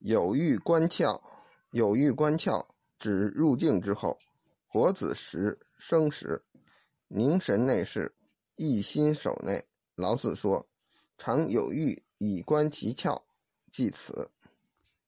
[0.00, 1.20] 有欲观窍，
[1.72, 2.64] 有欲观窍，
[2.98, 4.18] 指入境之后，
[4.66, 6.42] 活子时生时，
[7.08, 8.14] 凝神内视，
[8.56, 9.62] 一心守内。
[9.96, 10.66] 老子说
[11.18, 13.20] ：“常有欲以观其窍，
[13.70, 14.30] 即此。”